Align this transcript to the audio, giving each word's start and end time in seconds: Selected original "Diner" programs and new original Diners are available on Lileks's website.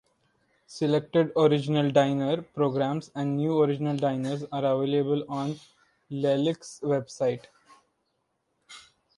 Selected 0.65 1.31
original 1.37 1.91
"Diner" 1.91 2.41
programs 2.41 3.11
and 3.13 3.37
new 3.37 3.61
original 3.61 3.95
Diners 3.95 4.43
are 4.51 4.65
available 4.65 5.23
on 5.31 5.59
Lileks's 6.09 6.79
website. 6.79 7.45